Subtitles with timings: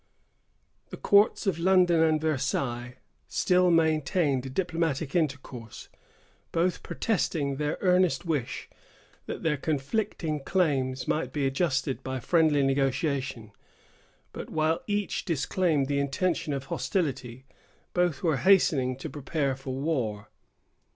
[0.89, 2.95] The courts of London and Versailles
[3.27, 5.89] still maintained a diplomatic intercourse,
[6.51, 8.67] both protesting their earnest wish
[9.27, 13.51] that their conflicting claims might be adjusted by friendly negotiation;
[14.33, 17.45] but while each disclaimed the intention of hostility,
[17.93, 20.29] both were hastening to prepare for war.